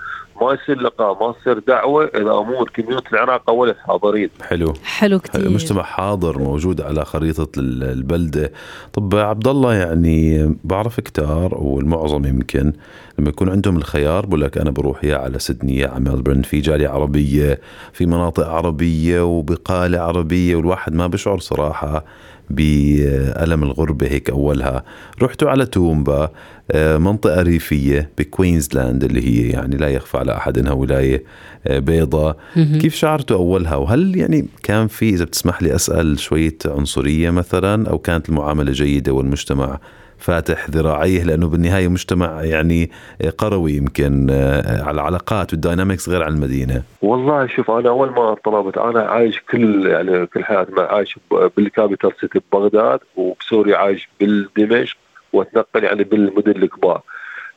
ما 0.42 0.54
يصير 0.54 0.82
لقاء 0.82 1.24
ما 1.28 1.34
تصير 1.42 1.60
دعوة 1.60 2.06
إذا 2.06 2.24
مو 2.34 2.64
الكميوت 2.64 3.14
العراق 3.14 3.50
اول 3.50 3.76
حاضرين. 3.88 4.30
حلو. 4.42 4.74
حلو 4.84 5.20
كتير. 5.20 5.42
المجتمع 5.42 5.84
حاضر 5.84 6.40
موجود 6.40 6.82
على 6.82 7.06
خريطة 7.06 7.48
ال- 7.60 7.84
البلدة؟ 7.84 8.52
طب 8.94 9.16
عبد 9.16 9.48
الله 9.48 9.74
يعني 9.74 10.56
بعرف 10.64 11.00
كتار 11.00 11.56
والمعظم 11.56 12.26
يمكن 12.26 12.74
لما 13.20 13.30
يكون 13.30 13.50
عندهم 13.50 13.78
الخيار 13.78 14.26
بقول 14.26 14.42
لك 14.42 14.58
أنا 14.58 14.70
بروح 14.72 15.04
يا 15.04 15.18
على 15.18 15.40
سيدني 15.40 15.78
يا 15.78 15.88
على 15.90 16.00
ملبورن 16.00 16.42
في 16.42 16.60
جالية 16.60 16.88
عربية 16.90 17.60
في 17.94 18.06
مناطق 18.06 18.48
عربية 18.48 19.22
وبقالة 19.26 20.00
عربية 20.00 20.56
والواحد 20.56 20.94
ما 20.94 21.08
بيشعر 21.08 21.40
صراحة 21.40 22.06
بألم 22.50 23.64
الغربة 23.64 24.08
هيك 24.08 24.30
أولها. 24.30 24.84
رحتوا 25.22 25.50
على 25.50 25.66
تومبا 25.66 26.30
آه، 26.72 26.98
منطقة 26.98 27.42
ريفية 27.42 28.10
بكوينزلاند 28.18 29.04
اللي 29.04 29.22
هي 29.28 29.50
يعني 29.50 29.78
لا 29.78 29.88
يخفى 29.88 30.18
على 30.18 30.38
أحد 30.38 30.58
أنها 30.58 30.72
ولاية 30.74 31.24
آه، 31.68 31.80
بيضاء. 31.80 32.38
كيف 32.56 32.96
شعرتوا 32.96 33.38
أولها؟ 33.38 33.76
وهل 33.76 34.18
يعني 34.18 34.46
كان 34.64 34.88
في 34.88 35.10
إذا 35.10 35.26
بتسمح 35.26 35.64
لي 35.64 35.76
أسأل 35.76 36.20
شوية 36.20 36.58
عنصرية 36.66 37.30
مثلا 37.30 37.90
أو 37.90 37.98
كانت 37.98 38.30
المعاملة 38.30 38.72
جيدة 38.72 39.12
والمجتمع 39.14 39.80
فاتح 40.20 40.70
ذراعيه 40.70 41.24
لأنه 41.24 41.48
بالنهاية 41.48 41.88
مجتمع 41.88 42.44
يعني 42.44 42.92
قروي 43.38 43.72
يمكن 43.74 44.28
آه، 44.32 44.84
على 44.84 44.92
العلاقات 44.92 45.54
وال 45.54 45.65
dynamics 45.65 46.10
غير 46.10 46.24
عن 46.24 46.34
المدينة 46.34 46.84
والله 47.02 47.48
شوف 47.48 47.72
أنا 47.72 47.90
أول 47.90 48.10
ما 48.10 48.36
طلبت 48.46 48.78
أنا 48.78 49.02
عايش 49.02 49.40
كل 49.52 49.88
يعني 49.88 50.26
كل 50.26 50.44
حياتي 50.44 50.72
عايش 50.78 51.20
بال 51.58 51.70
capital 51.70 52.12
city 52.22 52.40
ببغداد 52.52 53.00
وبسوريا 53.16 53.78
عايش 53.78 54.10
بالدمشق 54.20 54.98
وأتنقل 55.34 55.84
يعني 55.84 56.04
بالمدن 56.04 56.52
الكبار. 56.52 57.02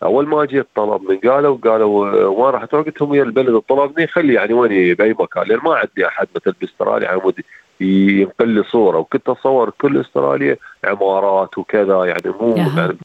أول 0.03 0.27
ما 0.29 0.45
جيت 0.45 0.67
طلب 0.75 1.03
من 1.11 1.31
قالوا 1.31 1.57
قالوا 1.65 2.09
آه، 2.09 2.29
وين 2.29 2.55
راح 2.55 2.65
تروح؟ 2.65 2.87
قلت 2.87 3.01
لهم 3.01 3.15
يا 3.15 3.23
البلد 3.23 3.59
طلبني 3.59 4.07
خلي 4.07 4.35
يعني 4.35 4.53
وين 4.55 4.95
بأي 4.95 5.15
مكان 5.19 5.45
لأن 5.47 5.59
ما 5.65 5.75
عندي 5.75 6.07
أحد 6.07 6.29
مثل 6.37 6.55
باستراليا 6.61 7.09
على 7.09 7.21
مود 7.25 7.41
ينقل 7.81 8.49
لي 8.49 8.63
صورة 8.63 8.99
وكنت 8.99 9.29
اتصور 9.29 9.71
كل 9.71 10.01
إستراليا 10.01 10.57
عمارات 10.85 11.59
وكذا 11.59 12.05
يعني 12.05 12.37
مو. 12.41 12.55
يعني 12.57 12.97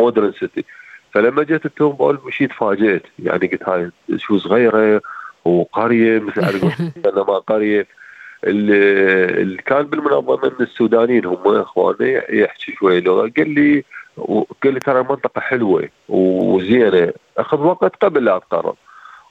modern 0.00 0.32
city 0.32 0.64
فلما 1.12 1.42
جيت 1.42 1.66
لتومبا 1.66 2.18
مشيت 2.26 2.52
فاجئت. 2.52 3.02
يعني 3.18 3.46
قلت 3.46 3.68
هاي 3.68 3.90
شو 4.16 4.38
صغيرة 4.38 5.00
وقرية 5.44 6.18
مثل 6.18 6.44
على 7.06 7.24
ما 7.28 7.38
قرية. 7.38 7.86
اللي, 8.44 9.24
اللي 9.42 9.62
كان 9.62 9.82
بالمنظمة 9.82 10.52
من 10.58 10.66
السودانيين 10.66 11.24
هم 11.24 11.46
إخواني 11.46 12.22
يحكي 12.30 12.72
شوي 12.72 13.00
لغه 13.00 13.32
قال 13.36 13.50
لي 13.50 13.84
قال 14.62 14.74
لي 14.74 14.80
ترى 14.80 15.00
المنطقة 15.00 15.40
حلوة 15.40 15.88
وزينة. 16.08 17.12
أخذ 17.38 17.60
وقت 17.60 17.96
قبل 18.04 18.24
لا 18.24 18.36
أتقرب. 18.36 18.76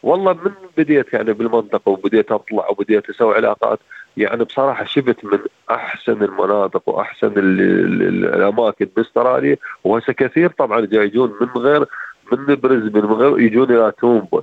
والله 0.04 0.34
من 0.34 0.52
بديت 0.78 1.14
يعني 1.14 1.34
بالمنطقة 1.34 1.90
وبديت 1.90 2.32
أطلع 2.32 2.70
وبديت 2.70 3.10
أسوي 3.10 3.36
علاقات. 3.36 3.80
يعني 4.18 4.44
بصراحة 4.44 4.86
شفت 4.86 5.26
من 5.26 5.40
أحسن 5.72 6.24
المناطق 6.24 6.90
وأحسن 6.90 7.28
ال 7.28 7.62
ال 7.62 8.26
الأماكن 8.26 8.88
باستراليا 8.96 9.58
وهسه 9.84 10.14
كثير 10.14 10.50
طبعا 10.50 10.86
جاي 10.86 11.06
يجون 11.06 11.36
من 11.42 11.62
غير 11.62 11.86
من 12.32 12.56
بريزبن 12.56 13.06
من 13.06 13.14
غير 13.14 13.40
يجون 13.40 13.72
إلى 13.72 13.92
تومبا. 14.00 14.42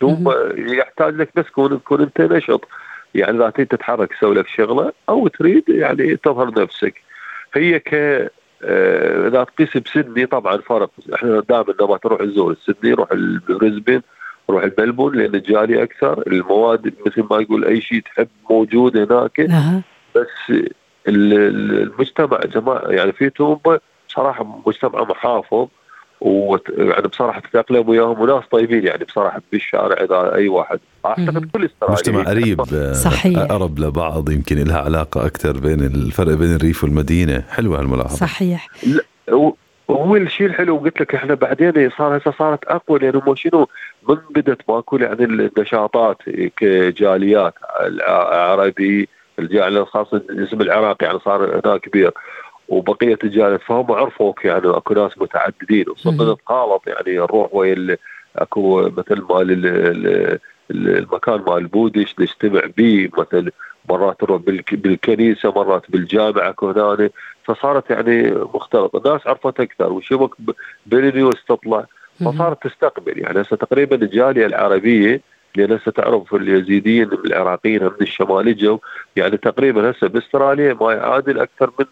تومبا 0.00 0.54
يحتاج 0.56 1.14
لك 1.14 1.28
بس 1.36 1.44
تكون 1.44 1.80
تكون 1.80 2.00
أنت 2.00 2.20
نشط. 2.20 2.68
يعني 3.14 3.36
اذا 3.36 3.50
تريد 3.50 3.66
تتحرك 3.66 4.12
تسوي 4.12 4.34
لك 4.34 4.48
شغلة 4.48 4.92
أو 5.08 5.28
تريد 5.28 5.64
يعني 5.68 6.16
تظهر 6.16 6.62
نفسك. 6.62 6.94
هي 7.54 7.78
ك 7.78 7.94
آه، 8.66 9.28
إذا 9.28 9.44
تقيس 9.44 9.76
بسدني 9.76 10.26
طبعا 10.26 10.56
فرق. 10.56 10.90
إحنا 11.14 11.40
دائما 11.48 11.74
لما 11.80 11.96
تروح 11.96 12.20
تزور 12.20 12.56
سدني 12.66 12.92
روح 12.92 13.08
بريزبن 13.48 14.02
روح 14.50 14.62
الملبون 14.64 15.16
لأن 15.16 15.34
الجاليه 15.34 15.82
أكثر. 15.82 16.22
المواد 16.26 16.92
مثل 17.06 17.24
ما 17.30 17.40
يقول 17.40 17.64
أي 17.64 17.80
شيء 17.80 18.00
تحب 18.00 18.28
موجود 18.50 18.96
هناك. 18.96 19.40
أها. 19.40 19.82
بس 20.16 20.26
ال- 20.50 20.68
ال- 21.08 21.82
المجتمع 21.82 22.40
جماعة 22.54 22.88
يعني 22.88 23.12
في 23.12 23.30
تومبا 23.30 23.78
بصراحه 24.08 24.62
مجتمع 24.66 25.02
محافظ 25.04 25.66
ويعني 26.20 27.08
بصراحة 27.08 27.40
تتأقلم 27.40 27.88
وياهم 27.88 28.20
وناس 28.20 28.44
طيبين 28.52 28.86
يعني 28.86 29.04
بصراحة 29.04 29.42
بالشارع 29.52 30.04
إذا 30.04 30.34
أي 30.34 30.48
واحد. 30.48 30.80
أعتقد 31.06 31.44
كل 31.52 31.64
استرالي 31.64 31.92
مجتمع 31.92 32.22
قريب 32.22 32.60
آه، 32.74 32.92
صحيح. 32.92 33.38
أقرب 33.38 33.78
لبعض 33.78 34.30
يمكن 34.30 34.56
لها 34.64 34.78
علاقة 34.78 35.26
أكثر 35.26 35.58
بين 35.58 35.80
الفرق 35.80 36.34
بين 36.34 36.54
الريف 36.54 36.84
والمدينة. 36.84 37.44
حلوة 37.50 37.80
هالملاحظة. 37.80 38.16
صحيح. 38.16 38.68
هو- 39.90 40.16
الشيء 40.16 40.46
الحلو 40.46 40.76
قلت 40.76 41.00
لك 41.00 41.14
إحنا 41.14 41.34
بعدين 41.34 41.90
صار 41.98 42.16
هسه 42.16 42.30
صارت 42.38 42.64
أقوى 42.64 42.98
لأنه 42.98 43.22
مو 43.26 43.34
شنو 43.34 43.68
من 44.08 44.16
بدت 44.30 44.60
ماكو 44.68 44.96
يعني 44.96 45.24
النشاطات 45.24 46.16
كجاليات 46.56 47.54
العربي 47.80 49.08
الجالية 49.38 49.80
الخاصة 49.82 50.16
الاسم 50.16 50.60
العراقي 50.60 51.06
يعني 51.06 51.18
صار 51.18 51.60
هناك 51.64 51.80
كبير 51.80 52.10
وبقية 52.68 53.18
الجاليات 53.24 53.60
فهم 53.62 53.92
عرفوك 53.92 54.44
يعني 54.44 54.62
أكو 54.70 54.94
ناس 54.94 55.18
متعددين 55.18 55.88
وصرنا. 55.88 56.32
نتخالط 56.32 56.82
يعني 56.86 57.16
نروح 57.18 57.48
ويا 57.54 57.96
أكو 58.36 58.82
مثل 58.82 59.22
مال 59.30 59.50
ال- 59.50 59.66
ال- 59.66 60.38
ال- 60.70 60.98
المكان 60.98 61.42
مال 61.48 61.56
البودش 61.58 62.14
نجتمع 62.20 62.60
به 62.76 63.08
مثل 63.18 63.50
مرات 63.88 64.22
نروح 64.22 64.40
بالك- 64.42 64.74
بالكنيسة 64.74 65.52
مرات 65.52 65.90
بالجامعة 65.90 66.48
أكو 66.48 66.70
هنا 66.70 67.10
فصارت 67.44 67.90
يعني 67.90 68.30
مختلطة. 68.30 68.98
الناس 68.98 69.26
عرفت 69.26 69.60
أكثر 69.60 69.92
وشبك 69.92 70.30
بالنيوز 70.86 71.34
تطلع. 71.48 71.86
فصارت 72.20 72.66
تستقبل. 72.66 73.18
يعني 73.18 73.40
هسه 73.40 73.56
تقريبا 73.56 73.96
الجالية 73.96 74.46
العربية 74.46 75.20
لأن 75.56 75.72
هسه 75.72 75.90
تعرف 75.90 76.34
اليزيديين 76.34 77.12
العراقيين 77.12 77.84
من 77.84 77.90
الشمال 78.00 78.48
اجوا 78.48 78.78
يعني 79.16 79.36
تقريبا 79.36 79.90
هسه 79.90 80.06
بأستراليا 80.08 80.74
ما 80.80 80.92
يعادل 80.92 81.38
أكثر 81.38 81.70
من 81.78 81.86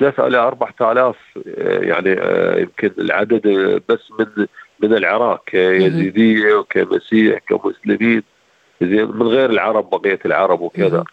3 0.00 0.26
إلى 0.26 0.38
4000 0.38 1.16
آه، 1.46 1.80
يعني 1.80 2.12
آه، 2.12 2.58
يمكن 2.58 2.90
العدد 2.98 3.46
آه، 3.46 3.80
بس 3.88 4.00
من 4.18 4.46
من 4.80 4.96
العراق 4.96 5.44
كيزيدية 5.46 6.54
وكمسيح 6.54 7.38
كمسلمين 7.48 8.22
زين 8.82 9.10
من 9.10 9.26
غير 9.26 9.50
العرب 9.50 9.90
بقية 9.90 10.18
العرب 10.24 10.60
وكذا. 10.60 11.04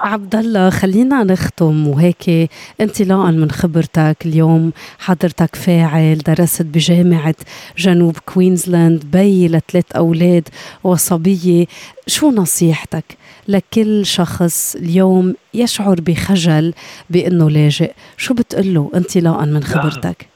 عبد 0.00 0.34
الله 0.34 0.70
خلينا 0.70 1.24
نختم 1.24 1.88
وهيك 1.88 2.50
انطلاقا 2.80 3.30
من 3.30 3.50
خبرتك 3.50 4.16
اليوم. 4.26 4.72
حضرتك 4.98 5.56
فاعل 5.56 6.18
درست 6.18 6.62
بجامعة 6.62 7.34
جنوب 7.78 8.16
كوينزلاند 8.34 9.04
بي 9.12 9.48
لثلاث 9.48 9.92
أولاد 9.96 10.48
وصبية. 10.84 11.66
شو 12.06 12.30
نصيحتك 12.30 13.04
لكل 13.48 14.06
شخص 14.06 14.76
اليوم 14.76 15.34
يشعر 15.54 16.00
بخجل 16.00 16.74
بأنه 17.10 17.50
لاجئ؟ 17.50 17.92
شو 18.16 18.34
بتقله 18.34 18.90
انطلاقا 18.94 19.44
من 19.44 19.62
خبرتك؟ 19.62 20.26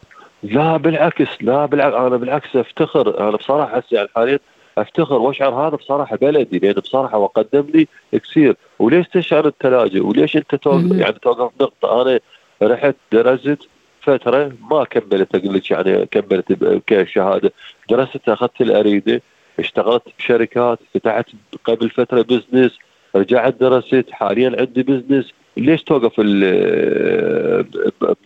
لا 0.42 0.76
بالعكس 0.76 1.28
لا 1.40 1.66
بالعكس 1.66 1.94
أنا 1.94 2.16
بالعكس 2.16 2.56
أفتخر. 2.56 3.28
أنا 3.28 3.36
بصراحة 3.36 3.78
هسه 3.78 4.08
حاليا 4.16 4.38
افتخر 4.78 5.14
واشعر 5.14 5.54
هذا 5.54 5.76
بصراحة 5.76 6.16
بلدي 6.16 6.58
لأن 6.58 6.72
بصراحة 6.72 7.18
وقدم 7.18 7.66
لي 7.74 7.86
كثير. 8.12 8.56
وليش 8.78 9.08
تشعر 9.08 9.46
انت 9.46 9.66
لاجئ 9.66 10.00
وليش 10.00 10.36
أنت 10.36 10.54
توقف. 10.54 10.92
يعني 10.98 11.12
توقف 11.22 11.52
نقطة. 11.60 12.02
أنا 12.02 12.20
رحت 12.62 12.94
درست 13.12 13.58
فترة 14.02 14.52
ما 14.70 14.84
كملت 14.84 15.34
أقول 15.34 15.54
لك 15.54 15.70
يعني 15.70 16.06
كملت 16.06 16.52
كشهادة. 16.86 17.52
درست 17.90 18.28
أخذت 18.28 18.60
الأريدة 18.60 19.22
اشتغلت 19.58 20.02
بشركات 20.18 20.78
فتحت 20.94 21.26
قبل 21.64 21.90
فترة 21.90 22.22
business 22.22 22.78
رجعت 23.16 23.54
درست 23.60 24.04
حاليا 24.10 24.56
عندي 24.58 24.82
business 24.82 25.32
ليش 25.56 25.82
توقف 25.82 26.20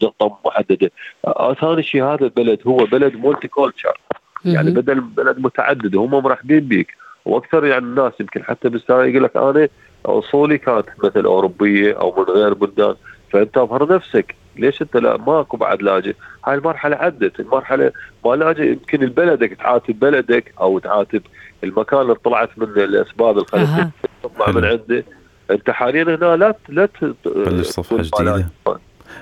بنقطة 0.00 0.38
محددة؟ 0.44 0.90
آه، 1.26 1.54
ثاني 1.54 1.82
شيء 1.82 2.04
هذا 2.04 2.24
البلد 2.24 2.60
هو 2.66 2.76
بلد 2.76 3.16
multiculture 3.16 4.00
يعني. 4.44 4.70
بدل 4.70 5.00
بلد 5.00 5.38
متعدد 5.38 5.96
هم 5.96 6.10
مرحبين 6.10 6.60
بيك. 6.60 6.88
وأكثر 7.24 7.66
يعني 7.66 7.84
الناس 7.84 8.12
يمكن 8.20 8.42
حتى 8.44 8.68
بالسنه 8.68 9.02
يقول 9.04 9.24
لك 9.24 9.36
أنا 9.36 9.68
أصولي 10.06 10.58
كانت 10.58 10.86
مثل 11.04 11.24
أوروبية 11.24 11.92
أو 12.00 12.14
من 12.18 12.24
غير 12.34 12.54
بلدان 12.54 12.94
فأنت 13.32 13.58
أظهر 13.58 13.94
نفسك. 13.94 14.34
ليش 14.56 14.82
أنت 14.82 14.96
لا؟ 14.96 15.16
ماكو 15.16 15.56
بعد 15.56 15.82
لاجئ. 15.82 16.14
هاي 16.44 16.54
المرحلة 16.54 16.96
عدت. 16.96 17.40
المرحلة 17.40 17.92
ما 18.24 18.30
لاجئ. 18.36 18.62
يمكن 18.70 18.98
بلدك 19.06 19.52
تعاتب 19.52 19.98
بلدك 20.00 20.52
أو 20.60 20.78
تعاتب 20.78 21.22
المكان 21.64 22.00
اللي 22.00 22.14
طلعت 22.14 22.50
من 22.56 22.66
الاسباب 22.68 23.44
أها. 23.54 23.90
تطلع. 24.22 24.50
من 24.50 24.64
عنده. 24.64 25.04
أنت 25.50 25.70
حاليا 25.70 26.02
هنا 26.02 26.36
لا 26.36 26.54
لا 26.68 26.86
ت- 26.86 27.14
بلش 27.26 27.66
صفحة 27.66 28.40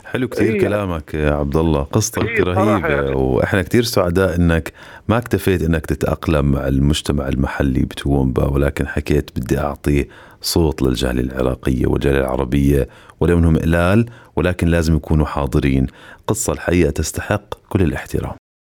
حلو 0.04 0.28
كثير 0.28 0.52
إيه. 0.52 0.60
كلامك 0.60 1.14
يا 1.14 1.30
عبد 1.30 1.56
الله 1.56 1.82
قصتك 1.82 2.28
إيه، 2.28 2.42
رهيبة 2.42 2.88
يعني. 2.88 3.14
وإحنا 3.14 3.62
كثير 3.62 3.82
سعداء 3.82 4.36
إنك 4.36 4.72
ما 5.08 5.18
اكتفيت 5.18 5.62
إنك 5.62 5.86
تتأقلم 5.86 6.52
مع 6.52 6.68
المجتمع 6.68 7.28
المحلي 7.28 7.80
بتومبا 7.80 8.44
ولكن 8.44 8.86
حكيت 8.86 9.30
بدي 9.36 9.58
أعطي 9.58 10.06
صوت 10.42 10.82
للجالية 10.82 11.22
العراقية 11.22 11.86
والجالية 11.86 12.20
العربية 12.20 12.88
ولو 13.20 13.38
انهم 13.38 13.58
قلال 13.58 14.06
ولكن 14.36 14.68
لازم 14.68 14.96
يكونوا 14.96 15.26
حاضرين 15.26 15.86
قصة 16.26 16.52
الحقيقة 16.52 16.90
تستحق 16.90 17.54
كل 17.68 17.82
الاحترام 17.82 18.37